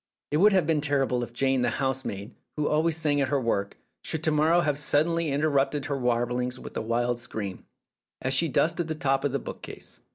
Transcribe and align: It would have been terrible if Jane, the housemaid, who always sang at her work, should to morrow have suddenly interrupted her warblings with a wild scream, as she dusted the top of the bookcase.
It 0.31 0.37
would 0.37 0.51
have 0.53 0.65
been 0.65 0.81
terrible 0.81 1.21
if 1.21 1.31
Jane, 1.31 1.61
the 1.61 1.69
housemaid, 1.69 2.33
who 2.57 2.67
always 2.67 2.97
sang 2.97 3.21
at 3.21 3.27
her 3.27 3.39
work, 3.39 3.77
should 4.01 4.23
to 4.23 4.31
morrow 4.31 4.61
have 4.61 4.79
suddenly 4.79 5.29
interrupted 5.29 5.85
her 5.85 5.95
warblings 5.95 6.59
with 6.59 6.75
a 6.75 6.81
wild 6.81 7.19
scream, 7.19 7.67
as 8.19 8.33
she 8.33 8.47
dusted 8.47 8.87
the 8.87 8.95
top 8.95 9.23
of 9.23 9.31
the 9.31 9.37
bookcase. 9.37 10.01